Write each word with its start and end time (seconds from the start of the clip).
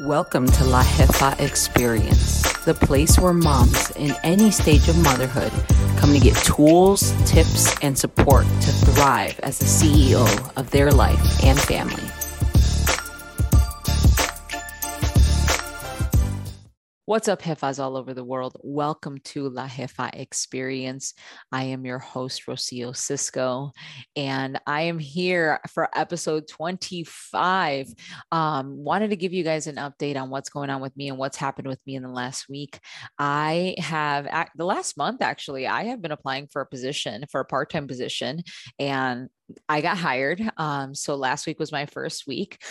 Welcome 0.00 0.46
to 0.46 0.64
La 0.64 0.82
Jefa 0.82 1.38
Experience, 1.38 2.40
the 2.64 2.72
place 2.72 3.18
where 3.18 3.34
moms 3.34 3.90
in 3.90 4.14
any 4.22 4.50
stage 4.50 4.88
of 4.88 4.96
motherhood 4.96 5.52
come 5.98 6.14
to 6.14 6.18
get 6.18 6.34
tools, 6.38 7.12
tips, 7.30 7.76
and 7.82 7.96
support 7.96 8.46
to 8.46 8.72
thrive 8.72 9.38
as 9.40 9.58
the 9.58 9.66
CEO 9.66 10.56
of 10.56 10.70
their 10.70 10.90
life 10.90 11.44
and 11.44 11.60
family. 11.60 12.11
What's 17.12 17.28
up, 17.28 17.42
Jefas 17.42 17.78
all 17.78 17.98
over 17.98 18.14
the 18.14 18.24
world? 18.24 18.56
Welcome 18.62 19.18
to 19.24 19.50
La 19.50 19.68
Jefa 19.68 20.18
Experience. 20.18 21.12
I 21.52 21.64
am 21.64 21.84
your 21.84 21.98
host, 21.98 22.46
Rocio 22.46 22.94
Sisco, 22.94 23.72
and 24.16 24.58
I 24.66 24.84
am 24.84 24.98
here 24.98 25.60
for 25.68 25.90
episode 25.94 26.48
25. 26.48 27.92
Um, 28.32 28.78
wanted 28.78 29.10
to 29.10 29.16
give 29.16 29.34
you 29.34 29.44
guys 29.44 29.66
an 29.66 29.76
update 29.76 30.18
on 30.18 30.30
what's 30.30 30.48
going 30.48 30.70
on 30.70 30.80
with 30.80 30.96
me 30.96 31.10
and 31.10 31.18
what's 31.18 31.36
happened 31.36 31.68
with 31.68 31.80
me 31.86 31.96
in 31.96 32.02
the 32.02 32.08
last 32.08 32.48
week. 32.48 32.80
I 33.18 33.74
have, 33.76 34.26
the 34.56 34.64
last 34.64 34.96
month 34.96 35.20
actually, 35.20 35.66
I 35.66 35.84
have 35.84 36.00
been 36.00 36.12
applying 36.12 36.46
for 36.46 36.62
a 36.62 36.66
position, 36.66 37.26
for 37.30 37.42
a 37.42 37.44
part 37.44 37.68
time 37.68 37.88
position, 37.88 38.42
and 38.78 39.28
I 39.68 39.80
got 39.80 39.96
hired. 39.96 40.42
Um, 40.56 40.94
so 40.94 41.14
last 41.14 41.46
week 41.46 41.58
was 41.58 41.72
my 41.72 41.86
first 41.86 42.26
week, 42.26 42.62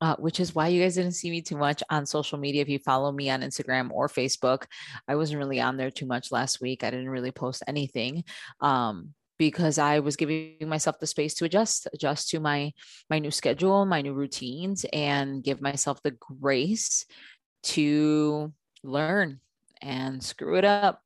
uh, 0.00 0.16
which 0.16 0.40
is 0.40 0.54
why 0.54 0.68
you 0.68 0.82
guys 0.82 0.94
didn't 0.94 1.12
see 1.12 1.30
me 1.30 1.42
too 1.42 1.56
much 1.56 1.82
on 1.90 2.06
social 2.06 2.38
media. 2.38 2.62
If 2.62 2.68
you 2.68 2.78
follow 2.78 3.12
me 3.12 3.30
on 3.30 3.42
Instagram 3.42 3.90
or 3.90 4.08
Facebook, 4.08 4.64
I 5.08 5.16
wasn't 5.16 5.38
really 5.38 5.60
on 5.60 5.76
there 5.76 5.90
too 5.90 6.06
much 6.06 6.32
last 6.32 6.60
week. 6.60 6.84
I 6.84 6.90
didn't 6.90 7.10
really 7.10 7.32
post 7.32 7.62
anything. 7.66 8.24
Um, 8.60 9.14
because 9.38 9.78
I 9.78 10.00
was 10.00 10.16
giving 10.16 10.56
myself 10.66 10.98
the 10.98 11.06
space 11.06 11.32
to 11.36 11.46
adjust, 11.46 11.88
adjust 11.94 12.28
to 12.28 12.40
my 12.40 12.72
my 13.08 13.18
new 13.18 13.30
schedule, 13.30 13.86
my 13.86 14.02
new 14.02 14.12
routines, 14.12 14.84
and 14.92 15.42
give 15.42 15.62
myself 15.62 16.02
the 16.02 16.10
grace 16.10 17.06
to 17.62 18.52
learn 18.82 19.40
and 19.80 20.22
screw 20.22 20.56
it 20.56 20.66
up 20.66 21.00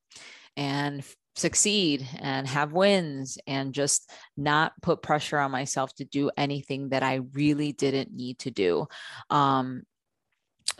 and 0.57 1.05
succeed 1.37 2.09
and 2.21 2.47
have 2.47 2.73
wins 2.73 3.39
and 3.47 3.75
just 3.75 4.11
not 4.37 4.73
put 4.83 5.03
pressure 5.03 5.39
on 5.39 5.51
myself 5.51 5.95
to 5.97 6.05
do 6.05 6.31
anything 6.37 6.91
that 6.91 7.03
I 7.03 7.21
really 7.33 7.73
didn't 7.73 8.13
need 8.13 8.39
to 8.41 8.51
do. 8.51 8.87
Um, 9.31 9.83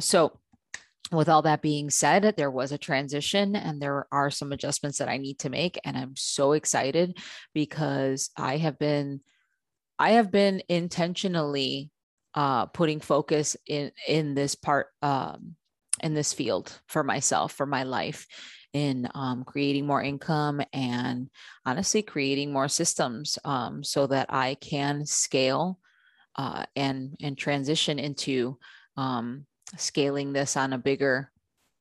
so, 0.01 0.39
with 1.13 1.29
all 1.29 1.43
that 1.43 1.63
being 1.63 1.91
said, 1.91 2.35
there 2.37 2.51
was 2.51 2.73
a 2.73 2.79
transition 2.79 3.55
and 3.55 3.81
there 3.81 4.07
are 4.11 4.31
some 4.31 4.53
adjustments 4.53 4.99
that 4.99 5.09
I 5.09 5.19
need 5.19 5.39
to 5.41 5.51
make. 5.51 5.79
And 5.85 5.97
I'm 5.97 6.15
so 6.17 6.53
excited 6.53 7.19
because 7.53 8.31
I 8.37 8.57
have 8.57 8.79
been, 8.79 9.21
I 9.99 10.13
have 10.13 10.33
been 10.33 10.63
intentionally 10.69 11.91
uh, 12.35 12.67
putting 12.67 13.01
focus 13.01 13.57
in 13.67 13.93
in 14.09 14.35
this 14.35 14.55
part 14.55 14.89
um, 15.03 15.57
in 16.03 16.15
this 16.15 16.33
field 16.33 16.81
for 16.89 17.05
myself 17.05 17.53
for 17.53 17.67
my 17.67 17.85
life 17.85 18.27
in 18.75 19.09
um, 19.15 19.45
creating 19.45 19.87
more 19.87 20.03
income 20.03 20.61
and 20.73 21.31
honestly 21.65 22.03
creating 22.03 22.53
more 22.53 22.69
systems 22.69 23.39
um, 23.45 23.83
so 23.83 24.07
that 24.09 24.27
I 24.31 24.57
can 24.57 25.07
scale 25.07 25.79
uh, 26.37 26.65
and 26.77 27.17
and 27.23 27.39
transition 27.39 27.99
into 27.99 28.59
um, 28.97 29.47
scaling 29.77 30.33
this 30.33 30.57
on 30.57 30.73
a 30.73 30.79
bigger 30.79 31.31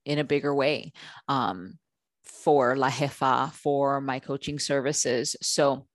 in 0.05 0.19
a 0.19 0.23
bigger 0.23 0.53
way 0.53 0.93
um, 1.27 1.79
for 2.23 2.75
La 2.75 2.89
Jefa 2.89 3.51
for 3.51 3.99
my 3.99 4.19
coaching 4.19 4.59
services. 4.59 5.35
So 5.41 5.87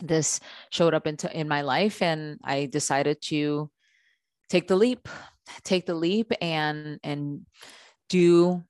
this 0.00 0.40
showed 0.70 0.94
up 0.94 1.06
into 1.06 1.30
in 1.38 1.48
my 1.48 1.60
life, 1.60 2.00
and 2.00 2.38
I 2.42 2.66
decided 2.66 3.20
to 3.24 3.70
take 4.48 4.68
the 4.68 4.76
leap, 4.76 5.06
take 5.62 5.84
the 5.84 5.94
leap, 5.94 6.32
and 6.40 6.98
and 7.04 7.42
do 8.08 8.64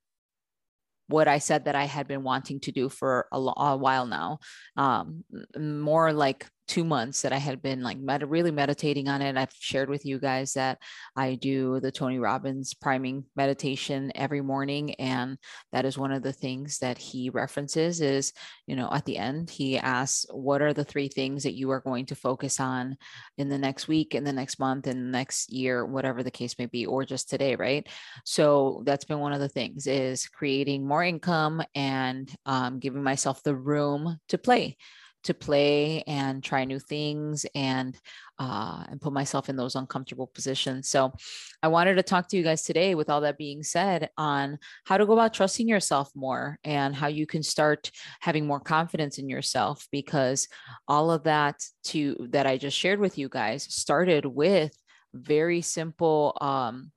what 1.09 1.29
I 1.29 1.39
said 1.39 1.67
that 1.67 1.75
I 1.75 1.85
had 1.85 2.09
been 2.09 2.23
wanting 2.23 2.61
to 2.61 2.73
do 2.73 2.89
for 2.89 3.27
a, 3.33 3.37
a 3.37 3.77
while 3.77 4.07
now. 4.07 4.39
Um, 4.77 5.25
more 5.59 6.13
like 6.13 6.47
two 6.67 6.85
months 6.85 7.23
that 7.23 7.33
I 7.33 7.39
had 7.39 7.61
been 7.61 7.83
like 7.83 7.99
med- 7.99 8.29
really 8.29 8.51
meditating 8.51 9.09
on 9.09 9.21
it. 9.23 9.37
I've 9.37 9.53
shared 9.59 9.89
with 9.89 10.07
you 10.07 10.19
guys 10.19 10.55
that 10.55 10.79
I 11.17 11.35
do 11.35 11.81
the 11.81 11.93
Tony 11.93 12.19
Robbins 12.19 12.75
priming 12.75 13.25
meditation 13.37 14.13
every 14.15 14.41
morning. 14.41 14.95
And 14.95 15.39
that 15.73 15.85
is 15.85 15.99
one 15.99 16.13
of 16.13 16.23
the 16.23 16.33
things 16.33 16.79
that 16.79 16.97
he 16.97 17.31
references 17.31 18.01
is, 18.01 18.33
you 18.67 18.77
know, 18.77 18.89
at 18.91 19.05
the 19.05 19.19
end, 19.19 19.51
he 19.51 19.79
asks, 19.79 20.27
what 20.31 20.63
are 20.63 20.73
the 20.73 20.85
three 20.85 21.09
things 21.09 21.43
that 21.43 21.55
you 21.55 21.71
are 21.71 21.81
going 21.81 22.07
to 22.07 22.15
focus 22.15 22.61
on 22.61 22.97
in 23.37 23.49
the 23.49 23.59
next 23.59 23.87
week, 23.87 24.15
in 24.15 24.25
the 24.25 24.33
next 24.33 24.59
month, 24.59 24.87
in 24.87 25.05
the 25.05 25.11
next 25.11 25.53
year, 25.53 25.85
whatever 25.85 26.23
the 26.23 26.31
case 26.31 26.59
may 26.59 26.67
be, 26.67 26.87
or 26.87 27.05
just 27.05 27.29
today, 27.29 27.57
right? 27.57 27.87
So 28.25 28.83
that's 28.87 29.05
been 29.05 29.19
one 29.19 29.33
of 29.33 29.41
the 29.41 29.49
things 29.49 29.87
is 29.87 30.27
creating 30.27 30.87
more 30.87 31.05
income 31.05 31.63
and 31.75 32.35
um, 32.47 32.79
giving 32.79 33.03
myself 33.03 33.43
the 33.43 33.55
room 33.55 34.19
to 34.29 34.39
play 34.39 34.77
to 35.25 35.35
play 35.35 36.03
and 36.07 36.43
try 36.43 36.65
new 36.65 36.79
things 36.79 37.45
and 37.55 37.99
uh, 38.39 38.85
and 38.89 39.01
put 39.01 39.13
myself 39.13 39.49
in 39.49 39.57
those 39.57 39.77
uncomfortable 39.77 40.27
positions. 40.27 40.89
So 40.89 41.13
I 41.63 41.69
wanted 41.69 41.95
to 41.95 42.03
talk 42.03 42.29
to 42.29 42.37
you 42.37 42.43
guys 42.43 42.63
today 42.63 42.95
with 42.95 43.09
all 43.09 43.21
that 43.21 43.39
being 43.39 43.63
said 43.63 44.11
on 44.17 44.59
how 44.87 44.99
to 44.99 45.07
go 45.07 45.13
about 45.13 45.35
trusting 45.35 45.69
yourself 45.69 46.11
more 46.15 46.59
and 46.65 46.95
how 46.95 47.07
you 47.07 47.27
can 47.27 47.43
start 47.43 47.91
having 48.21 48.47
more 48.47 48.61
confidence 48.61 49.19
in 49.19 49.29
yourself 49.29 49.87
because 49.93 50.49
all 50.89 51.11
of 51.11 51.25
that 51.25 51.63
to 51.85 52.29
that 52.31 52.47
I 52.47 52.59
just 52.59 52.77
shared 52.77 53.01
with 53.01 53.19
you 53.19 53.29
guys 53.29 53.63
started 53.63 54.27
with 54.27 54.73
very 55.15 55.61
simple 55.61 56.37
um, 56.41 56.91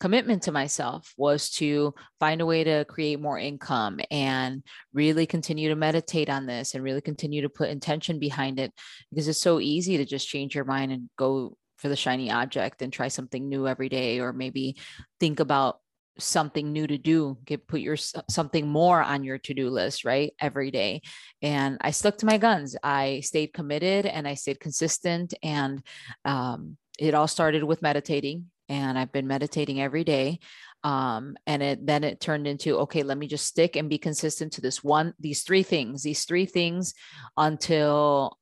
commitment 0.00 0.42
to 0.42 0.52
myself 0.52 1.12
was 1.16 1.50
to 1.50 1.94
find 2.18 2.40
a 2.40 2.46
way 2.46 2.64
to 2.64 2.84
create 2.86 3.20
more 3.20 3.38
income 3.38 4.00
and 4.10 4.64
really 4.94 5.26
continue 5.26 5.68
to 5.68 5.76
meditate 5.76 6.30
on 6.30 6.46
this 6.46 6.74
and 6.74 6.82
really 6.82 7.02
continue 7.02 7.42
to 7.42 7.50
put 7.50 7.68
intention 7.68 8.18
behind 8.18 8.58
it 8.58 8.72
because 9.10 9.28
it's 9.28 9.40
so 9.40 9.60
easy 9.60 9.98
to 9.98 10.04
just 10.06 10.26
change 10.26 10.54
your 10.54 10.64
mind 10.64 10.90
and 10.90 11.10
go 11.16 11.56
for 11.76 11.88
the 11.88 11.96
shiny 11.96 12.30
object 12.30 12.82
and 12.82 12.92
try 12.92 13.08
something 13.08 13.48
new 13.48 13.68
every 13.68 13.88
day 13.88 14.20
or 14.20 14.32
maybe 14.32 14.76
think 15.20 15.38
about 15.38 15.78
something 16.18 16.72
new 16.72 16.86
to 16.86 16.98
do 16.98 17.38
get 17.46 17.66
put 17.66 17.80
your 17.80 17.96
something 17.96 18.68
more 18.68 19.02
on 19.02 19.24
your 19.24 19.38
to-do 19.38 19.70
list 19.70 20.04
right 20.04 20.32
every 20.40 20.70
day. 20.70 21.00
And 21.40 21.78
i 21.80 21.90
stuck 21.90 22.18
to 22.18 22.26
my 22.26 22.36
guns. 22.36 22.76
I 22.82 23.20
stayed 23.20 23.54
committed 23.54 24.06
and 24.06 24.26
i 24.28 24.34
stayed 24.34 24.60
consistent 24.60 25.34
and 25.42 25.82
um, 26.24 26.76
it 26.98 27.14
all 27.14 27.28
started 27.28 27.64
with 27.64 27.80
meditating 27.80 28.50
and 28.70 28.96
I've 28.96 29.12
been 29.12 29.26
meditating 29.26 29.82
every 29.82 30.04
day. 30.04 30.38
Um, 30.82 31.36
and 31.46 31.62
it 31.62 31.86
then 31.86 32.04
it 32.04 32.20
turned 32.20 32.46
into 32.46 32.78
okay, 32.78 33.02
let 33.02 33.18
me 33.18 33.26
just 33.26 33.44
stick 33.44 33.76
and 33.76 33.90
be 33.90 33.98
consistent 33.98 34.54
to 34.54 34.62
this 34.62 34.82
one, 34.82 35.12
these 35.20 35.42
three 35.42 35.62
things, 35.62 36.02
these 36.02 36.24
three 36.24 36.46
things 36.46 36.94
until 37.36 38.38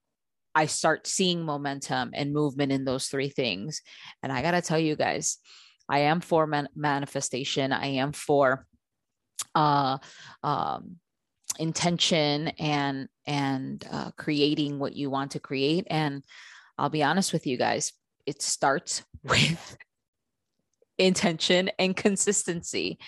I 0.55 0.67
start 0.67 1.09
seeing 1.09 1.45
momentum 1.45 2.11
and 2.15 2.33
movement 2.33 2.71
in 2.71 2.85
those 2.85 3.09
three 3.09 3.31
things. 3.31 3.83
And 4.23 4.31
I 4.31 4.43
gotta 4.43 4.63
tell 4.63 4.79
you 4.79 4.95
guys, 4.95 5.39
I 5.89 6.01
am 6.01 6.21
for 6.21 6.47
man- 6.47 6.69
manifestation. 6.77 7.73
I 7.73 7.87
am 7.87 8.13
for 8.13 8.67
uh, 9.55 9.99
um, 10.43 10.97
intention 11.59 12.49
and 12.59 13.09
and 13.27 13.85
uh, 13.91 14.11
creating 14.17 14.79
what 14.79 14.95
you 14.95 15.11
want 15.11 15.33
to 15.33 15.41
create. 15.41 15.87
And 15.91 16.23
I'll 16.77 16.91
be 16.91 17.03
honest 17.03 17.33
with 17.33 17.47
you 17.47 17.57
guys, 17.57 17.93
it 18.27 18.43
starts 18.43 19.03
with 19.25 19.77
intention 20.99 21.71
and 21.79 21.97
consistency 21.97 22.99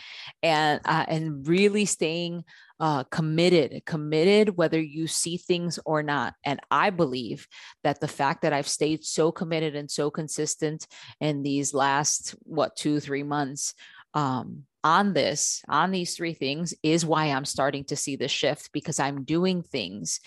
and 0.42 0.80
uh, 0.84 1.04
and 1.08 1.46
really 1.46 1.84
staying 1.84 2.44
uh, 2.78 3.04
committed 3.04 3.82
committed 3.84 4.56
whether 4.56 4.80
you 4.80 5.06
see 5.06 5.36
things 5.36 5.78
or 5.84 6.02
not. 6.02 6.34
And 6.44 6.60
i 6.70 6.90
believe 6.90 7.46
that 7.84 8.00
the 8.00 8.08
fact 8.08 8.42
that 8.42 8.52
i've 8.52 8.68
stayed 8.68 9.04
so 9.04 9.30
committed 9.32 9.74
and 9.74 9.90
so 9.90 10.10
consistent 10.10 10.86
in 11.20 11.42
these 11.42 11.74
last 11.74 12.34
what 12.44 12.76
two 12.76 13.00
three 13.00 13.22
months 13.22 13.74
um, 14.14 14.64
on 14.82 15.12
this 15.12 15.62
on 15.68 15.90
these 15.90 16.16
three 16.16 16.32
things 16.32 16.74
is 16.82 17.04
why 17.04 17.26
i'm 17.26 17.44
starting 17.44 17.84
to 17.84 17.96
see 17.96 18.16
the 18.16 18.28
shift 18.28 18.72
because 18.72 18.98
i'm 18.98 19.24
doing 19.24 19.62
things 19.62 20.20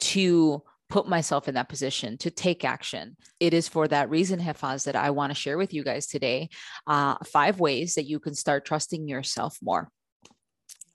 to 0.00 0.62
put 0.90 1.08
myself 1.08 1.48
in 1.48 1.54
that 1.54 1.68
position 1.68 2.18
to 2.18 2.30
take 2.30 2.64
action. 2.64 3.16
It 3.38 3.54
is 3.54 3.68
for 3.68 3.88
that 3.88 4.10
reason, 4.10 4.40
Jefas, 4.40 4.84
that 4.84 4.96
I 4.96 5.10
want 5.10 5.30
to 5.30 5.40
share 5.40 5.56
with 5.56 5.72
you 5.72 5.84
guys 5.84 6.06
today 6.06 6.50
uh, 6.86 7.14
five 7.24 7.60
ways 7.60 7.94
that 7.94 8.04
you 8.04 8.18
can 8.18 8.34
start 8.34 8.64
trusting 8.64 9.08
yourself 9.08 9.56
more. 9.62 9.88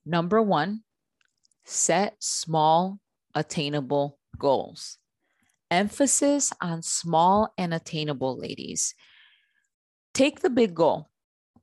Number 0.06 0.42
one, 0.42 0.84
set 1.64 2.16
small, 2.20 3.00
attainable 3.34 4.20
goals. 4.38 4.98
Emphasis 5.72 6.52
on 6.62 6.84
small 6.84 7.52
and 7.58 7.74
attainable, 7.74 8.38
ladies. 8.38 8.94
Take 10.14 10.42
the 10.42 10.50
big 10.50 10.76
goal, 10.76 11.10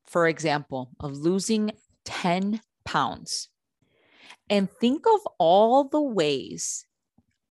for 0.07 0.27
example, 0.27 0.91
of 0.99 1.17
losing 1.17 1.73
10 2.05 2.61
pounds, 2.85 3.49
and 4.51 4.69
think 4.69 5.07
of 5.07 5.21
all 5.39 5.85
the 5.85 6.03
ways 6.03 6.85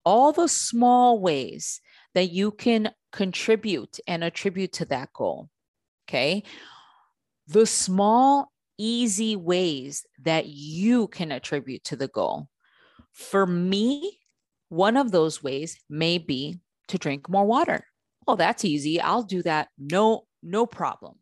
all 0.04 0.31
the 0.31 0.48
small 0.48 1.19
ways 1.19 1.81
that 2.13 2.31
you 2.31 2.51
can 2.51 2.92
contribute 3.12 4.00
and 4.07 4.24
attribute 4.24 4.74
to 4.74 4.86
that 4.86 5.13
goal. 5.13 5.50
Okay. 6.07 6.44
the 7.48 7.66
small, 7.66 8.51
easy 8.78 9.36
ways 9.36 10.06
that 10.24 10.46
you 10.46 11.07
can 11.07 11.31
attribute 11.31 11.84
to 11.86 11.96
the 11.96 12.07
goal. 12.07 12.48
For 13.13 13.46
me, 13.46 14.19
one 14.69 14.98
of 14.98 15.12
those 15.12 15.44
ways 15.44 15.78
may 15.90 16.19
be 16.19 16.60
to 16.88 16.98
drink 16.98 17.28
more 17.28 17.46
water. 17.46 17.86
Oh, 18.28 18.36
that's 18.36 18.63
easy. 18.63 19.01
I'll 19.01 19.24
do 19.24 19.42
that. 19.44 19.69
No, 19.78 20.25
no 20.44 20.66
problem. 20.66 21.16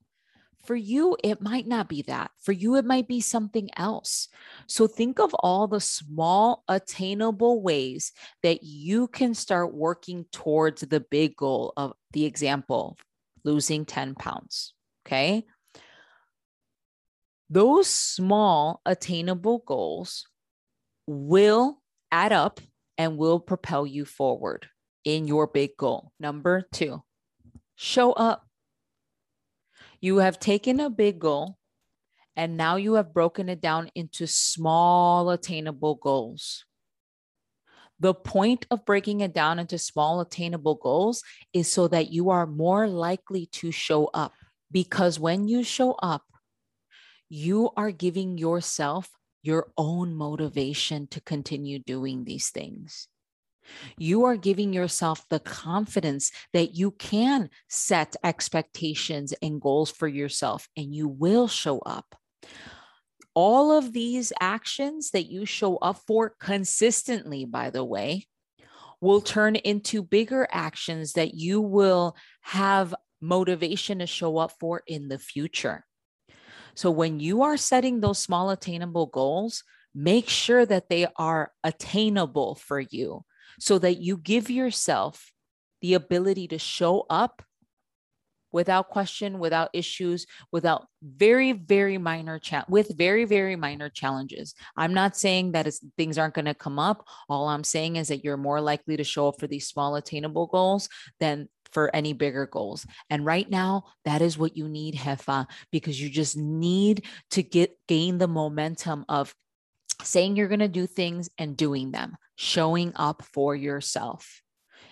For 0.67 0.75
you, 0.75 1.15
it 1.23 1.41
might 1.41 1.65
not 1.65 1.87
be 1.87 2.01
that. 2.03 2.29
For 2.41 2.51
you, 2.51 2.75
it 2.75 2.83
might 2.83 3.07
be 3.07 3.21
something 3.21 3.69
else. 3.77 4.27
So 4.67 4.85
think 4.85 5.17
of 5.17 5.33
all 5.35 5.67
the 5.67 5.79
small, 5.79 6.65
attainable 6.67 7.61
ways 7.61 8.11
that 8.43 8.63
you 8.63 9.07
can 9.07 9.33
start 9.33 9.73
working 9.73 10.25
towards 10.33 10.81
the 10.81 10.99
big 10.99 11.37
goal 11.37 11.71
of 11.77 11.93
the 12.11 12.25
example 12.25 12.97
losing 13.45 13.85
10 13.85 14.15
pounds. 14.15 14.73
Okay. 15.05 15.45
Those 17.49 17.87
small, 17.87 18.81
attainable 18.85 19.63
goals 19.65 20.27
will 21.07 21.81
add 22.11 22.33
up 22.33 22.59
and 22.97 23.17
will 23.17 23.39
propel 23.39 23.87
you 23.87 24.03
forward 24.03 24.67
in 25.05 25.27
your 25.27 25.47
big 25.47 25.77
goal. 25.77 26.11
Number 26.19 26.67
two, 26.73 27.03
show 27.77 28.11
up. 28.11 28.46
You 29.99 30.17
have 30.17 30.39
taken 30.39 30.79
a 30.79 30.89
big 30.89 31.19
goal 31.19 31.57
and 32.35 32.55
now 32.55 32.75
you 32.75 32.93
have 32.93 33.13
broken 33.13 33.49
it 33.49 33.59
down 33.59 33.89
into 33.95 34.27
small, 34.27 35.31
attainable 35.31 35.95
goals. 35.95 36.65
The 37.99 38.13
point 38.13 38.67
of 38.69 38.85
breaking 38.85 39.21
it 39.21 39.33
down 39.33 39.57
into 39.57 39.79
small, 39.79 40.21
attainable 40.21 40.75
goals 40.75 41.23
is 41.51 41.71
so 41.71 41.87
that 41.87 42.11
you 42.11 42.29
are 42.29 42.45
more 42.45 42.87
likely 42.87 43.47
to 43.53 43.71
show 43.71 44.05
up. 44.13 44.33
Because 44.71 45.19
when 45.19 45.47
you 45.47 45.63
show 45.63 45.93
up, 45.93 46.23
you 47.27 47.71
are 47.75 47.89
giving 47.89 48.37
yourself 48.37 49.09
your 49.41 49.71
own 49.77 50.13
motivation 50.13 51.07
to 51.07 51.21
continue 51.21 51.79
doing 51.79 52.23
these 52.23 52.49
things. 52.49 53.07
You 53.97 54.25
are 54.25 54.37
giving 54.37 54.73
yourself 54.73 55.25
the 55.29 55.39
confidence 55.39 56.31
that 56.53 56.75
you 56.75 56.91
can 56.91 57.49
set 57.67 58.15
expectations 58.23 59.33
and 59.41 59.61
goals 59.61 59.91
for 59.91 60.07
yourself 60.07 60.67
and 60.75 60.93
you 60.93 61.07
will 61.07 61.47
show 61.47 61.79
up. 61.79 62.15
All 63.33 63.71
of 63.71 63.93
these 63.93 64.33
actions 64.39 65.11
that 65.11 65.27
you 65.27 65.45
show 65.45 65.77
up 65.77 66.01
for 66.07 66.33
consistently, 66.39 67.45
by 67.45 67.69
the 67.69 67.83
way, 67.83 68.25
will 68.99 69.21
turn 69.21 69.55
into 69.55 70.01
bigger 70.01 70.47
actions 70.51 71.13
that 71.13 71.35
you 71.35 71.61
will 71.61 72.15
have 72.41 72.95
motivation 73.21 73.99
to 73.99 74.07
show 74.07 74.37
up 74.37 74.53
for 74.59 74.81
in 74.87 75.07
the 75.07 75.19
future. 75.19 75.85
So 76.75 76.91
when 76.91 77.19
you 77.19 77.43
are 77.43 77.57
setting 77.57 77.99
those 77.99 78.19
small 78.19 78.49
attainable 78.49 79.07
goals, 79.07 79.63
make 79.93 80.29
sure 80.29 80.65
that 80.65 80.89
they 80.89 81.07
are 81.15 81.51
attainable 81.63 82.55
for 82.55 82.79
you 82.79 83.23
so 83.59 83.79
that 83.79 83.97
you 83.97 84.17
give 84.17 84.49
yourself 84.49 85.31
the 85.81 85.93
ability 85.93 86.47
to 86.49 86.57
show 86.57 87.05
up 87.09 87.41
without 88.51 88.89
question, 88.89 89.39
without 89.39 89.69
issues, 89.73 90.25
without 90.51 90.87
very, 91.03 91.51
very 91.51 91.97
minor 91.97 92.39
chat 92.39 92.69
with 92.69 92.97
very, 92.97 93.25
very 93.25 93.55
minor 93.55 93.89
challenges. 93.89 94.53
I'm 94.75 94.93
not 94.93 95.17
saying 95.17 95.51
that 95.51 95.71
things 95.97 96.17
aren't 96.17 96.33
going 96.33 96.45
to 96.45 96.53
come 96.53 96.79
up. 96.79 97.05
All 97.29 97.49
I'm 97.49 97.63
saying 97.63 97.97
is 97.97 98.07
that 98.07 98.23
you're 98.23 98.37
more 98.37 98.61
likely 98.61 98.97
to 98.97 99.03
show 99.03 99.27
up 99.27 99.39
for 99.39 99.47
these 99.47 99.67
small 99.67 99.95
attainable 99.95 100.47
goals 100.47 100.89
than 101.19 101.49
for 101.71 101.93
any 101.93 102.13
bigger 102.13 102.47
goals. 102.47 102.85
And 103.09 103.25
right 103.25 103.49
now, 103.49 103.83
that 104.05 104.21
is 104.21 104.37
what 104.37 104.55
you 104.55 104.69
need, 104.69 104.95
Jefa, 104.95 105.45
because 105.71 106.01
you 106.01 106.09
just 106.09 106.37
need 106.37 107.05
to 107.31 107.43
get 107.43 107.77
gain 107.87 108.17
the 108.17 108.27
momentum 108.27 109.05
of 109.09 109.35
saying 110.01 110.35
you're 110.35 110.47
going 110.47 110.59
to 110.59 110.67
do 110.67 110.87
things 110.87 111.29
and 111.37 111.57
doing 111.57 111.91
them, 111.91 112.15
showing 112.37 112.93
up 112.95 113.23
for 113.33 113.53
yourself. 113.55 114.41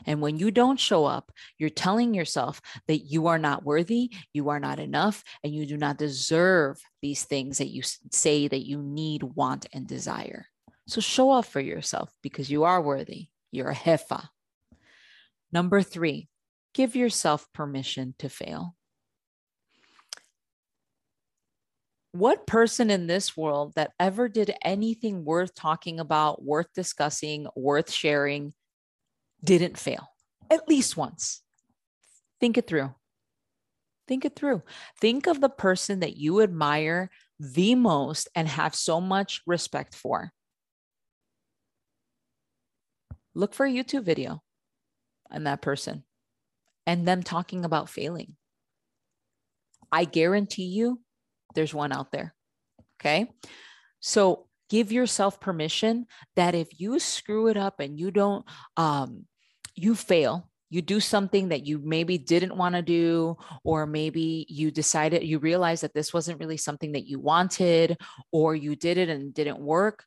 And 0.06 0.20
when 0.20 0.38
you 0.38 0.52
don't 0.52 0.80
show 0.80 1.06
up, 1.06 1.32
you're 1.58 1.70
telling 1.70 2.14
yourself 2.14 2.62
that 2.88 2.98
you 2.98 3.28
are 3.28 3.40
not 3.40 3.64
worthy, 3.64 4.12
you 4.34 4.50
are 4.50 4.60
not 4.60 4.80
enough, 4.80 5.24
and 5.44 5.54
you 5.54 5.66
do 5.66 5.78
not 5.78 5.98
deserve 5.98 6.78
these 7.02 7.24
things 7.24 7.60
that 7.60 7.70
you 7.70 7.82
say 8.12 8.48
that 8.48 8.66
you 8.66 8.82
need, 8.82 9.24
want, 9.24 9.68
and 9.74 9.88
desire. 9.88 10.48
So 10.88 11.00
show 11.02 11.32
up 11.32 11.46
for 11.46 11.62
yourself 11.62 12.12
because 12.22 12.50
you 12.50 12.64
are 12.66 12.82
worthy. 12.82 13.28
You're 13.52 13.72
a 13.72 13.76
jefa. 13.76 14.28
Number 15.52 15.82
three, 15.82 16.28
give 16.74 16.96
yourself 16.96 17.48
permission 17.54 18.16
to 18.20 18.28
fail. 18.28 18.76
What 22.16 22.48
person 22.48 22.90
in 22.90 23.08
this 23.08 23.36
world 23.36 23.74
that 23.76 23.92
ever 24.00 24.30
did 24.30 24.56
anything 24.64 25.26
worth 25.26 25.54
talking 25.54 26.00
about, 26.00 26.42
worth 26.42 26.72
discussing, 26.74 27.46
worth 27.58 27.92
sharing 27.92 28.54
didn't 29.44 29.78
fail 29.78 30.08
at 30.50 30.70
least 30.70 30.96
once? 30.96 31.42
Think 32.40 32.58
it 32.58 32.68
through. 32.68 32.96
Think 34.08 34.24
it 34.24 34.36
through. 34.36 34.62
Think 35.02 35.28
of 35.28 35.42
the 35.42 35.50
person 35.50 36.00
that 36.00 36.16
you 36.16 36.42
admire 36.42 37.10
the 37.38 37.76
most 37.76 38.30
and 38.34 38.48
have 38.48 38.76
so 38.76 39.02
much 39.02 39.42
respect 39.46 39.94
for. 39.94 40.32
Look 43.34 43.54
for 43.54 43.66
a 43.66 43.72
YouTube 43.72 44.06
video 44.06 44.42
on 45.30 45.44
that 45.44 45.62
person 45.62 46.06
and 46.88 47.06
them 47.06 47.24
talking 47.24 47.66
about 47.66 47.90
failing. 47.90 48.38
I 49.92 50.06
guarantee 50.06 50.68
you 50.68 51.02
there's 51.56 51.74
one 51.74 51.92
out 51.92 52.12
there. 52.12 52.34
Okay. 53.00 53.32
So 54.00 54.48
give 54.70 54.92
yourself 54.92 55.40
permission 55.40 56.08
that 56.36 56.56
if 56.56 56.80
you 56.80 57.00
screw 57.00 57.48
it 57.48 57.58
up 57.58 57.80
and 57.80 58.00
you 58.00 58.12
don't, 58.12 58.46
um, 58.78 59.26
you 59.76 59.96
fail, 59.96 60.50
you 60.70 60.82
do 60.82 61.00
something 61.00 61.50
that 61.50 61.66
you 61.66 61.80
maybe 61.84 62.18
didn't 62.18 62.58
want 62.58 62.76
to 62.76 62.82
do, 62.82 63.38
or 63.64 63.86
maybe 63.86 64.46
you 64.50 64.72
decided, 64.72 65.24
you 65.24 65.40
realized 65.40 65.84
that 65.84 65.94
this 65.94 66.14
wasn't 66.14 66.40
really 66.40 66.58
something 66.58 66.94
that 66.94 67.06
you 67.06 67.20
wanted, 67.20 67.98
or 68.32 68.56
you 68.56 68.76
did 68.76 68.98
it 68.98 69.10
and 69.10 69.34
didn't 69.34 69.60
work, 69.60 70.06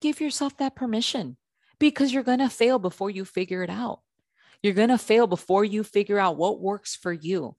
give 0.00 0.20
yourself 0.20 0.56
that 0.58 0.76
permission 0.76 1.36
because 1.78 2.12
you're 2.12 2.22
going 2.22 2.38
to 2.38 2.48
fail 2.48 2.78
before 2.78 3.10
you 3.10 3.24
figure 3.24 3.62
it 3.62 3.70
out. 3.70 4.00
You're 4.62 4.74
going 4.74 4.88
to 4.88 4.98
fail 4.98 5.26
before 5.26 5.64
you 5.64 5.84
figure 5.84 6.18
out 6.18 6.36
what 6.36 6.60
works 6.60 6.96
for 6.96 7.12
you 7.12 7.56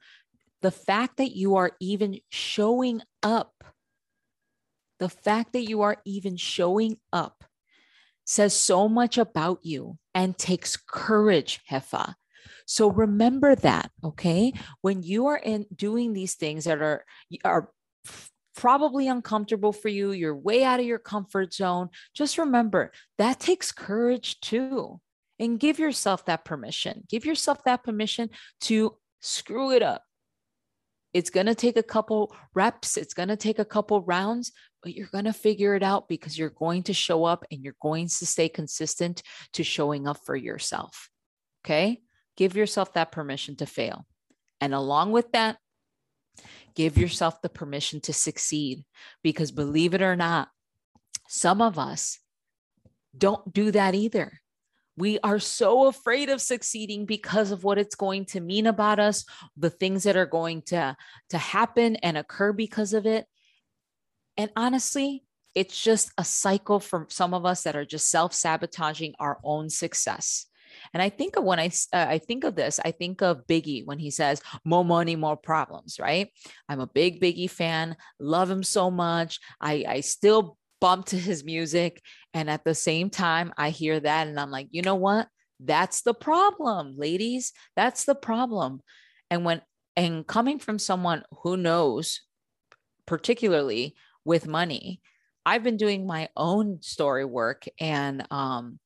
the 0.61 0.71
fact 0.71 1.17
that 1.17 1.35
you 1.35 1.55
are 1.55 1.71
even 1.79 2.19
showing 2.29 3.01
up, 3.23 3.63
the 4.99 5.09
fact 5.09 5.53
that 5.53 5.69
you 5.69 5.81
are 5.81 5.97
even 6.05 6.37
showing 6.37 6.97
up 7.13 7.43
says 8.25 8.53
so 8.53 8.89
much 8.89 9.17
about 9.17 9.59
you 9.63 9.97
and 10.13 10.37
takes 10.37 10.75
courage, 10.75 11.61
Jefa. 11.69 12.15
So 12.65 12.91
remember 12.91 13.55
that, 13.55 13.91
okay? 14.03 14.53
When 14.81 15.03
you 15.03 15.27
are 15.27 15.37
in 15.37 15.65
doing 15.73 16.13
these 16.13 16.35
things 16.35 16.65
that 16.65 16.81
are 16.81 17.05
are 17.45 17.69
probably 18.55 19.07
uncomfortable 19.07 19.71
for 19.71 19.87
you, 19.87 20.11
you're 20.11 20.35
way 20.35 20.63
out 20.63 20.79
of 20.79 20.85
your 20.85 20.99
comfort 20.99 21.53
zone, 21.53 21.89
just 22.13 22.37
remember 22.37 22.91
that 23.17 23.39
takes 23.39 23.71
courage 23.71 24.39
too. 24.41 24.99
And 25.39 25.59
give 25.59 25.77
yourself 25.77 26.25
that 26.25 26.45
permission. 26.45 27.03
Give 27.07 27.23
yourself 27.23 27.63
that 27.65 27.83
permission 27.83 28.31
to 28.61 28.97
screw 29.21 29.71
it 29.71 29.83
up, 29.83 30.01
it's 31.17 31.31
going 31.31 31.47
to 31.47 31.55
take 31.55 31.77
a 31.77 31.83
couple 31.83 32.31
reps, 32.53 32.95
it's 32.95 33.15
going 33.15 33.29
to 33.29 33.35
take 33.35 33.57
a 33.57 33.65
couple 33.65 34.03
rounds, 34.03 34.51
but 34.83 34.93
you're 34.93 35.07
going 35.07 35.25
to 35.25 35.33
figure 35.33 35.73
it 35.73 35.81
out 35.81 36.07
because 36.07 36.37
you're 36.37 36.51
going 36.51 36.83
to 36.83 36.93
show 36.93 37.25
up 37.25 37.43
and 37.49 37.63
you're 37.63 37.75
going 37.81 38.05
to 38.05 38.25
stay 38.27 38.47
consistent 38.47 39.23
to 39.53 39.63
showing 39.63 40.07
up 40.07 40.19
for 40.23 40.35
yourself. 40.35 41.09
Okay? 41.65 42.01
Give 42.35 42.55
yourself 42.55 42.93
that 42.93 43.11
permission 43.11 43.55
to 43.55 43.65
fail. 43.65 44.05
And 44.61 44.75
along 44.75 45.11
with 45.11 45.31
that, 45.31 45.57
give 46.75 46.99
yourself 46.99 47.41
the 47.41 47.49
permission 47.49 47.99
to 48.01 48.13
succeed 48.13 48.85
because 49.23 49.51
believe 49.51 49.95
it 49.95 50.03
or 50.03 50.15
not, 50.15 50.49
some 51.27 51.63
of 51.63 51.79
us 51.79 52.19
don't 53.17 53.51
do 53.51 53.71
that 53.71 53.95
either. 53.95 54.39
We 54.97 55.19
are 55.19 55.39
so 55.39 55.87
afraid 55.87 56.29
of 56.29 56.41
succeeding 56.41 57.05
because 57.05 57.51
of 57.51 57.63
what 57.63 57.77
it's 57.77 57.95
going 57.95 58.25
to 58.25 58.41
mean 58.41 58.65
about 58.65 58.99
us, 58.99 59.25
the 59.55 59.69
things 59.69 60.03
that 60.03 60.17
are 60.17 60.25
going 60.25 60.63
to, 60.63 60.97
to 61.29 61.37
happen 61.37 61.95
and 61.97 62.17
occur 62.17 62.51
because 62.51 62.93
of 62.93 63.05
it. 63.05 63.27
And 64.35 64.49
honestly, 64.55 65.23
it's 65.55 65.79
just 65.81 66.11
a 66.17 66.23
cycle 66.23 66.79
for 66.79 67.05
some 67.09 67.33
of 67.33 67.45
us 67.45 67.63
that 67.63 67.75
are 67.75 67.85
just 67.85 68.09
self-sabotaging 68.09 69.13
our 69.19 69.39
own 69.43 69.69
success. 69.69 70.47
And 70.93 71.01
I 71.01 71.09
think 71.09 71.37
of 71.37 71.43
when 71.43 71.59
I 71.59 71.67
uh, 71.93 72.05
I 72.09 72.17
think 72.19 72.43
of 72.43 72.55
this, 72.55 72.79
I 72.83 72.91
think 72.91 73.21
of 73.21 73.47
Biggie 73.47 73.85
when 73.85 73.99
he 73.99 74.11
says 74.11 74.41
more 74.63 74.85
money, 74.85 75.15
more 75.15 75.37
problems, 75.37 75.99
right? 75.99 76.29
I'm 76.69 76.79
a 76.79 76.87
big 76.87 77.21
Biggie 77.21 77.49
fan, 77.49 77.95
love 78.19 78.51
him 78.51 78.63
so 78.63 78.91
much. 78.91 79.39
I 79.59 79.85
I 79.87 79.99
still 80.01 80.57
bump 80.79 81.07
to 81.07 81.17
his 81.17 81.43
music. 81.43 82.01
And 82.33 82.49
at 82.49 82.63
the 82.63 82.75
same 82.75 83.09
time, 83.09 83.53
I 83.57 83.69
hear 83.69 83.99
that 83.99 84.27
and 84.27 84.39
I'm 84.39 84.51
like, 84.51 84.67
you 84.71 84.81
know 84.81 84.95
what? 84.95 85.27
That's 85.59 86.01
the 86.01 86.13
problem, 86.13 86.95
ladies. 86.97 87.51
That's 87.75 88.05
the 88.05 88.15
problem. 88.15 88.81
And 89.29 89.43
when, 89.43 89.61
and 89.95 90.25
coming 90.25 90.59
from 90.59 90.79
someone 90.79 91.23
who 91.43 91.57
knows 91.57 92.21
particularly 93.07 93.95
with 94.23 94.47
money. 94.47 95.01
I've 95.45 95.63
been 95.63 95.77
doing 95.77 96.05
my 96.05 96.29
own 96.35 96.81
story 96.81 97.25
work 97.25 97.65
and 97.79 98.27
um, 98.29 98.79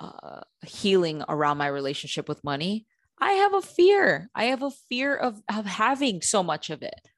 uh, 0.00 0.40
healing 0.64 1.22
around 1.28 1.58
my 1.58 1.66
relationship 1.66 2.28
with 2.28 2.44
money. 2.44 2.86
I 3.20 3.32
have 3.32 3.52
a 3.52 3.60
fear. 3.60 4.30
I 4.34 4.44
have 4.44 4.62
a 4.62 4.70
fear 4.70 5.14
of, 5.14 5.42
of 5.52 5.66
having 5.66 6.22
so 6.22 6.42
much 6.42 6.70
of 6.70 6.82
it. 6.82 7.08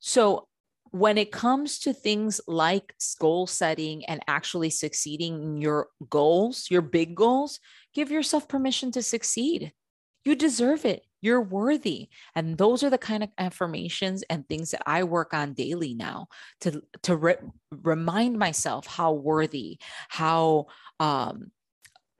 So 0.00 0.48
when 0.92 1.16
it 1.16 1.32
comes 1.32 1.78
to 1.80 1.92
things 1.92 2.40
like 2.46 2.94
goal 3.18 3.46
setting 3.46 4.04
and 4.04 4.20
actually 4.28 4.70
succeeding 4.70 5.42
in 5.42 5.56
your 5.56 5.88
goals, 6.10 6.66
your 6.70 6.82
big 6.82 7.14
goals, 7.14 7.60
give 7.94 8.10
yourself 8.10 8.46
permission 8.46 8.92
to 8.92 9.02
succeed. 9.02 9.72
You 10.24 10.36
deserve 10.36 10.84
it. 10.84 11.02
You're 11.22 11.40
worthy. 11.40 12.08
And 12.34 12.58
those 12.58 12.82
are 12.82 12.90
the 12.90 12.98
kind 12.98 13.22
of 13.22 13.30
affirmations 13.38 14.22
and 14.28 14.46
things 14.46 14.72
that 14.72 14.82
I 14.86 15.04
work 15.04 15.32
on 15.32 15.54
daily 15.54 15.94
now 15.94 16.26
to, 16.60 16.82
to 17.04 17.16
re- 17.16 17.36
remind 17.70 18.38
myself 18.38 18.86
how 18.86 19.12
worthy, 19.12 19.78
how 20.08 20.66
um, 21.00 21.52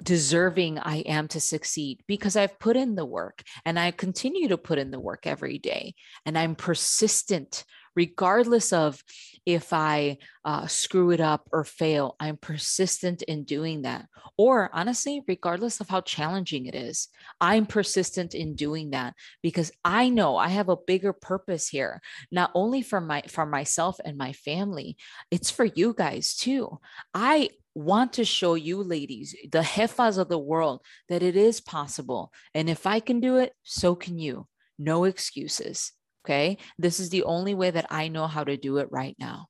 deserving 0.03 0.79
I 0.79 0.99
am 1.01 1.29
to 1.29 1.41
succeed 1.41 2.03
because 2.07 2.37
I've 2.37 2.59
put 2.59 2.77
in 2.77 2.95
the 2.95 3.05
work 3.05 3.43
and 3.65 3.79
I 3.79 3.91
continue 3.91 4.49
to 4.49 4.59
put 4.59 4.79
in 4.79 4.91
the 4.91 5.01
work 5.01 5.27
every 5.27 5.59
day. 5.59 5.95
And 6.25 6.39
I'm 6.39 6.55
persistent 6.55 7.65
regardless 7.95 8.73
of 8.73 9.03
if 9.45 9.73
I 9.73 10.19
uh, 10.45 10.67
screw 10.67 11.11
it 11.11 11.21
up 11.21 11.49
or 11.53 11.65
fail, 11.65 12.17
I'm 12.21 12.37
persistent 12.37 13.23
in 13.23 13.45
doing 13.45 13.83
that. 13.83 14.07
Or 14.37 14.71
honestly, 14.73 15.23
regardless 15.27 15.81
of 15.81 15.89
how 15.89 16.01
challenging 16.01 16.67
it 16.67 16.75
is, 16.75 17.09
I'm 17.41 17.67
persistent 17.67 18.35
in 18.35 18.55
doing 18.55 18.91
that 18.91 19.15
because 19.43 19.73
I 19.85 20.09
know 20.09 20.37
I 20.37 20.49
have 20.49 20.69
a 20.69 20.77
bigger 20.77 21.13
purpose 21.13 21.69
here, 21.69 22.01
not 22.31 22.51
only 22.55 22.83
for 22.83 23.01
my 23.01 23.23
for 23.29 23.47
myself 23.47 23.99
and 24.05 24.17
my 24.17 24.33
family, 24.33 24.97
it's 25.31 25.51
for 25.51 25.65
you 25.65 25.95
guys 25.97 26.35
too. 26.35 26.79
I 27.15 27.51
want 27.75 28.13
to 28.15 28.25
show 28.25 28.55
you 28.55 28.83
ladies, 28.83 29.35
the 29.51 29.63
jefas 29.63 30.19
of 30.19 30.29
the 30.29 30.39
world, 30.39 30.83
that 31.09 31.23
it 31.23 31.37
is 31.37 31.61
possible. 31.61 32.33
And 32.55 32.69
if 32.69 32.87
I 32.87 33.01
can 33.01 33.21
do 33.21 33.39
it, 33.39 33.55
so 33.63 33.95
can 33.95 34.19
you. 34.19 34.47
No 34.79 35.05
excuses. 35.05 35.93
Okay. 36.25 36.59
This 36.79 37.01
is 37.01 37.11
the 37.11 37.25
only 37.25 37.55
way 37.55 37.71
that 37.71 37.87
I 37.91 38.09
know 38.09 38.27
how 38.27 38.45
to 38.45 38.57
do 38.57 38.79
it 38.79 38.89
right 38.91 39.17
now. 39.19 39.47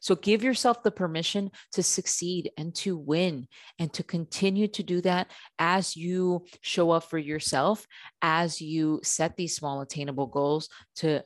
So 0.00 0.14
give 0.14 0.42
yourself 0.42 0.82
the 0.82 0.90
permission 0.90 1.50
to 1.72 1.82
succeed 1.82 2.50
and 2.58 2.74
to 2.76 2.96
win 2.96 3.48
and 3.78 3.92
to 3.94 4.02
continue 4.02 4.68
to 4.68 4.82
do 4.82 5.00
that 5.00 5.30
as 5.58 5.96
you 5.96 6.44
show 6.60 6.90
up 6.90 7.04
for 7.04 7.18
yourself, 7.18 7.86
as 8.20 8.60
you 8.60 9.00
set 9.02 9.36
these 9.36 9.56
small 9.56 9.80
attainable 9.80 10.26
goals 10.26 10.68
to 10.96 11.24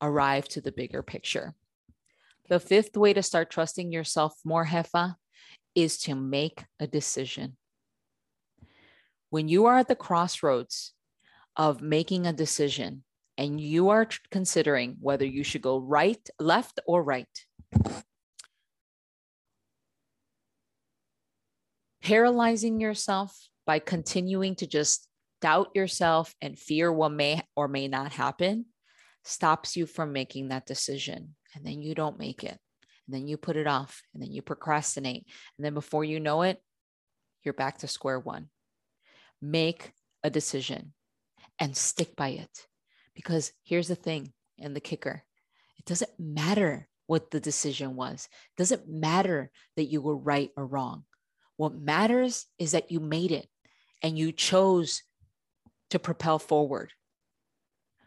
arrive 0.00 0.48
to 0.48 0.60
the 0.60 0.72
bigger 0.72 1.02
picture. 1.02 1.54
The 2.48 2.60
fifth 2.60 2.96
way 2.96 3.12
to 3.12 3.22
start 3.22 3.50
trusting 3.50 3.92
yourself 3.92 4.34
more, 4.44 4.66
Jefa, 4.66 5.16
is 5.74 5.98
to 6.02 6.14
make 6.14 6.64
a 6.78 6.86
decision. 6.86 7.56
When 9.30 9.48
you 9.48 9.66
are 9.66 9.78
at 9.78 9.88
the 9.88 9.96
crossroads 9.96 10.92
of 11.56 11.80
making 11.80 12.26
a 12.26 12.32
decision, 12.32 13.04
and 13.42 13.60
you 13.60 13.88
are 13.88 14.08
considering 14.30 14.96
whether 15.00 15.26
you 15.26 15.42
should 15.42 15.62
go 15.62 15.78
right, 15.78 16.30
left, 16.38 16.78
or 16.86 17.02
right, 17.02 17.26
paralyzing 22.04 22.80
yourself 22.80 23.48
by 23.66 23.80
continuing 23.80 24.54
to 24.54 24.68
just 24.68 25.08
doubt 25.40 25.70
yourself 25.74 26.36
and 26.40 26.56
fear 26.56 26.92
what 26.92 27.10
may 27.10 27.42
or 27.56 27.66
may 27.66 27.88
not 27.88 28.12
happen 28.12 28.64
stops 29.24 29.76
you 29.76 29.86
from 29.86 30.12
making 30.12 30.48
that 30.48 30.64
decision. 30.64 31.34
And 31.56 31.66
then 31.66 31.82
you 31.82 31.96
don't 31.96 32.20
make 32.20 32.44
it. 32.44 32.58
And 33.08 33.14
then 33.16 33.26
you 33.26 33.36
put 33.36 33.56
it 33.56 33.66
off 33.66 34.02
and 34.14 34.22
then 34.22 34.30
you 34.30 34.40
procrastinate. 34.40 35.26
And 35.58 35.64
then 35.64 35.74
before 35.74 36.04
you 36.04 36.20
know 36.20 36.42
it, 36.42 36.62
you're 37.42 37.54
back 37.54 37.78
to 37.78 37.88
square 37.88 38.20
one. 38.20 38.50
Make 39.40 39.90
a 40.22 40.30
decision 40.30 40.92
and 41.58 41.76
stick 41.76 42.14
by 42.14 42.28
it. 42.28 42.66
Because 43.14 43.52
here's 43.64 43.88
the 43.88 43.94
thing 43.94 44.32
and 44.58 44.74
the 44.74 44.80
kicker 44.80 45.24
it 45.78 45.84
doesn't 45.84 46.10
matter 46.18 46.88
what 47.06 47.30
the 47.30 47.40
decision 47.40 47.96
was, 47.96 48.28
it 48.56 48.60
doesn't 48.60 48.88
matter 48.88 49.50
that 49.76 49.84
you 49.84 50.00
were 50.00 50.16
right 50.16 50.50
or 50.56 50.66
wrong. 50.66 51.04
What 51.56 51.74
matters 51.74 52.46
is 52.58 52.72
that 52.72 52.90
you 52.90 53.00
made 53.00 53.32
it 53.32 53.46
and 54.02 54.18
you 54.18 54.32
chose 54.32 55.02
to 55.90 55.98
propel 55.98 56.38
forward. 56.38 56.92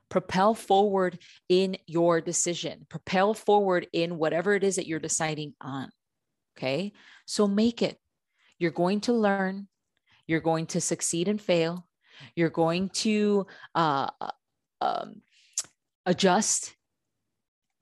Propel 0.10 0.54
forward 0.54 1.20
in 1.50 1.78
your 1.88 2.22
decision, 2.22 2.86
propel 2.90 3.34
forward 3.34 3.88
in 3.94 4.18
whatever 4.18 4.54
it 4.54 4.64
is 4.64 4.76
that 4.78 4.88
you're 4.88 5.00
deciding 5.00 5.54
on. 5.62 5.90
Okay. 6.58 6.94
So 7.26 7.48
make 7.48 7.82
it. 7.82 8.00
You're 8.58 8.72
going 8.72 9.02
to 9.02 9.14
learn, 9.14 9.68
you're 10.28 10.40
going 10.40 10.68
to 10.68 10.82
succeed 10.82 11.28
and 11.28 11.42
fail, 11.42 11.86
you're 12.36 12.50
going 12.50 12.90
to 12.90 13.46
uh, 13.74 14.10
um, 14.82 15.22
adjust. 16.05 16.75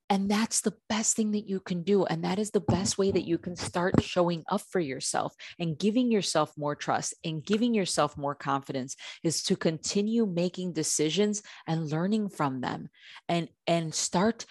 And 0.09 0.29
that's 0.29 0.61
the 0.61 0.75
best 0.89 1.15
thing 1.15 1.31
that 1.31 1.47
you 1.47 1.59
can 1.59 1.81
do. 1.81 2.05
And 2.05 2.23
that 2.23 2.37
is 2.37 2.51
the 2.51 2.59
best 2.59 2.97
way 2.97 3.09
that 3.11 3.25
you 3.25 3.37
can 3.37 3.55
start 3.55 4.03
showing 4.03 4.43
up 4.49 4.61
for 4.61 4.79
yourself 4.79 5.33
and 5.57 5.79
giving 5.79 6.11
yourself 6.11 6.53
more 6.57 6.75
trust 6.75 7.15
and 7.23 7.43
giving 7.43 7.73
yourself 7.73 8.15
more 8.17 8.35
confidence 8.35 8.95
is 9.23 9.41
to 9.43 9.55
continue 9.55 10.25
making 10.25 10.73
decisions 10.73 11.41
and 11.65 11.89
learning 11.89 12.29
from 12.29 12.61
them 12.61 12.89
and, 13.27 13.47
and 13.65 13.95
start 13.95 14.45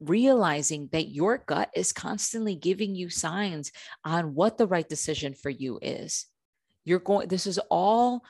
realizing 0.00 0.88
that 0.92 1.08
your 1.08 1.38
gut 1.38 1.70
is 1.74 1.92
constantly 1.92 2.56
giving 2.56 2.94
you 2.94 3.08
signs 3.08 3.72
on 4.04 4.34
what 4.34 4.58
the 4.58 4.66
right 4.66 4.88
decision 4.88 5.32
for 5.32 5.48
you 5.48 5.78
is. 5.80 6.26
You're 6.84 6.98
going, 6.98 7.28
this 7.28 7.46
is 7.46 7.58
all, 7.70 8.24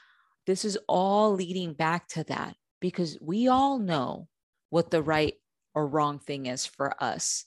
this 0.46 0.64
is 0.64 0.78
all 0.86 1.32
leading 1.32 1.72
back 1.72 2.06
to 2.08 2.24
that 2.24 2.54
because 2.82 3.16
we 3.22 3.48
all 3.48 3.78
know 3.78 4.28
what 4.68 4.90
the 4.90 5.02
right 5.02 5.34
or 5.74 5.86
wrong 5.86 6.18
thing 6.18 6.44
is 6.46 6.66
for 6.66 7.02
us 7.02 7.46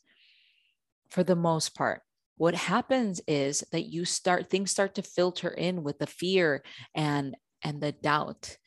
for 1.09 1.23
the 1.23 1.35
most 1.35 1.75
part. 1.75 2.01
What 2.37 2.55
happens 2.55 3.21
is 3.27 3.63
that 3.71 3.85
you 3.85 4.05
start 4.05 4.49
things 4.49 4.71
start 4.71 4.95
to 4.95 5.03
filter 5.03 5.49
in 5.49 5.83
with 5.83 5.99
the 5.99 6.07
fear 6.07 6.63
and 6.95 7.35
and 7.61 7.81
the 7.81 7.91
doubt 7.91 8.57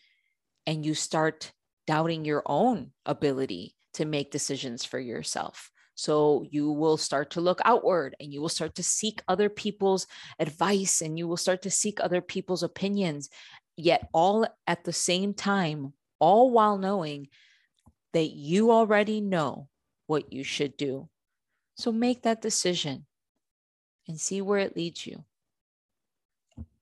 and 0.66 0.84
you 0.84 0.94
start 0.94 1.52
doubting 1.86 2.24
your 2.24 2.42
own 2.46 2.92
ability 3.06 3.74
to 3.94 4.04
make 4.04 4.30
decisions 4.30 4.84
for 4.84 4.98
yourself. 4.98 5.70
So 5.94 6.44
you 6.50 6.70
will 6.70 6.96
start 6.96 7.30
to 7.30 7.40
look 7.40 7.60
outward 7.64 8.14
and 8.20 8.32
you 8.32 8.40
will 8.40 8.48
start 8.48 8.76
to 8.76 8.82
seek 8.82 9.20
other 9.26 9.48
people's 9.48 10.06
advice 10.38 11.00
and 11.00 11.18
you 11.18 11.26
will 11.26 11.36
start 11.36 11.62
to 11.62 11.70
seek 11.70 11.98
other 12.00 12.20
people's 12.20 12.62
opinions. 12.62 13.28
Yet 13.76 14.08
all 14.12 14.46
at 14.66 14.84
the 14.84 14.92
same 14.92 15.34
time 15.34 15.92
all 16.18 16.50
while 16.50 16.78
knowing 16.78 17.28
that 18.12 18.30
you 18.30 18.70
already 18.70 19.20
know 19.20 19.68
what 20.06 20.32
you 20.32 20.42
should 20.42 20.76
do. 20.76 21.08
So 21.76 21.92
make 21.92 22.22
that 22.22 22.42
decision 22.42 23.06
and 24.08 24.18
see 24.18 24.40
where 24.40 24.58
it 24.58 24.76
leads 24.76 25.06
you. 25.06 25.24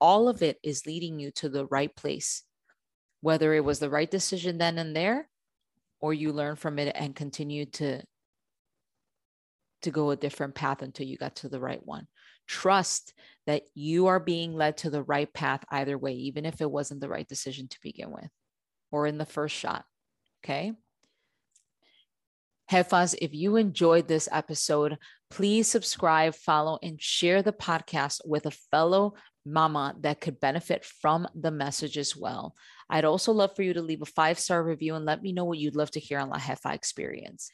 All 0.00 0.28
of 0.28 0.42
it 0.42 0.58
is 0.62 0.86
leading 0.86 1.18
you 1.18 1.30
to 1.32 1.48
the 1.48 1.66
right 1.66 1.94
place, 1.94 2.42
whether 3.20 3.52
it 3.52 3.64
was 3.64 3.78
the 3.78 3.90
right 3.90 4.10
decision 4.10 4.58
then 4.58 4.78
and 4.78 4.96
there, 4.96 5.28
or 6.00 6.14
you 6.14 6.32
learn 6.32 6.56
from 6.56 6.78
it 6.78 6.94
and 6.94 7.14
continue 7.14 7.66
to, 7.66 8.02
to 9.82 9.90
go 9.90 10.10
a 10.10 10.16
different 10.16 10.54
path 10.54 10.82
until 10.82 11.06
you 11.06 11.18
got 11.18 11.36
to 11.36 11.48
the 11.48 11.60
right 11.60 11.84
one. 11.84 12.06
Trust 12.46 13.12
that 13.46 13.62
you 13.74 14.06
are 14.06 14.20
being 14.20 14.54
led 14.54 14.78
to 14.78 14.90
the 14.90 15.02
right 15.02 15.30
path 15.32 15.64
either 15.70 15.98
way, 15.98 16.12
even 16.12 16.46
if 16.46 16.60
it 16.60 16.70
wasn't 16.70 17.00
the 17.00 17.08
right 17.08 17.26
decision 17.26 17.66
to 17.68 17.78
begin 17.82 18.10
with 18.10 18.30
or 18.90 19.06
in 19.06 19.18
the 19.18 19.26
first 19.26 19.54
shot. 19.54 19.84
Okay. 20.44 20.72
Jefas, 22.70 23.14
if 23.22 23.32
you 23.32 23.56
enjoyed 23.56 24.08
this 24.08 24.28
episode, 24.32 24.98
please 25.30 25.68
subscribe, 25.68 26.34
follow, 26.34 26.78
and 26.82 27.00
share 27.00 27.42
the 27.42 27.52
podcast 27.52 28.20
with 28.24 28.46
a 28.46 28.50
fellow 28.50 29.14
mama 29.44 29.94
that 30.00 30.20
could 30.20 30.40
benefit 30.40 30.84
from 30.84 31.28
the 31.34 31.52
message 31.52 31.96
as 31.96 32.16
well. 32.16 32.54
I'd 32.90 33.04
also 33.04 33.32
love 33.32 33.54
for 33.54 33.62
you 33.62 33.74
to 33.74 33.82
leave 33.82 34.02
a 34.02 34.06
five 34.06 34.38
star 34.38 34.62
review 34.62 34.96
and 34.96 35.04
let 35.04 35.22
me 35.22 35.32
know 35.32 35.44
what 35.44 35.58
you'd 35.58 35.76
love 35.76 35.92
to 35.92 36.00
hear 36.00 36.18
on 36.18 36.28
La 36.28 36.38
Jefa 36.38 36.74
experience. 36.74 37.50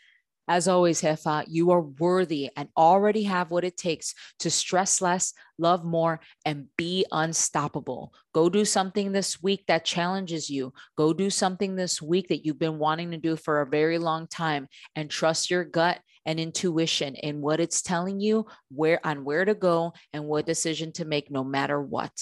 As 0.48 0.66
always, 0.66 1.02
Jefa, 1.02 1.44
you 1.48 1.70
are 1.70 1.80
worthy 1.80 2.50
and 2.56 2.68
already 2.76 3.22
have 3.24 3.50
what 3.50 3.64
it 3.64 3.76
takes 3.76 4.14
to 4.40 4.50
stress 4.50 5.00
less, 5.00 5.34
love 5.56 5.84
more, 5.84 6.20
and 6.44 6.66
be 6.76 7.06
unstoppable. 7.12 8.12
Go 8.34 8.48
do 8.48 8.64
something 8.64 9.12
this 9.12 9.42
week 9.42 9.64
that 9.68 9.84
challenges 9.84 10.50
you. 10.50 10.72
Go 10.96 11.12
do 11.12 11.30
something 11.30 11.76
this 11.76 12.02
week 12.02 12.28
that 12.28 12.44
you've 12.44 12.58
been 12.58 12.78
wanting 12.78 13.12
to 13.12 13.18
do 13.18 13.36
for 13.36 13.60
a 13.60 13.66
very 13.66 13.98
long 13.98 14.26
time 14.26 14.66
and 14.96 15.08
trust 15.08 15.50
your 15.50 15.64
gut 15.64 16.00
and 16.26 16.40
intuition 16.40 17.14
in 17.14 17.40
what 17.40 17.60
it's 17.60 17.82
telling 17.82 18.20
you 18.20 18.46
where 18.68 19.04
on 19.04 19.24
where 19.24 19.44
to 19.44 19.54
go 19.54 19.92
and 20.12 20.24
what 20.24 20.46
decision 20.46 20.92
to 20.92 21.04
make 21.04 21.30
no 21.30 21.44
matter 21.44 21.80
what. 21.80 22.12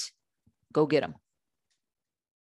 Go 0.73 0.87
get 0.87 1.01
them. 1.01 1.15